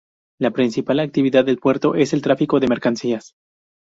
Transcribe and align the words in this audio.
La 0.39 0.49
principal 0.49 0.99
actividad 0.99 1.45
del 1.45 1.59
puerto 1.59 1.93
es 1.93 2.11
el 2.13 2.23
tráfico 2.23 2.59
de 2.59 2.67
mercancías. 2.67 3.35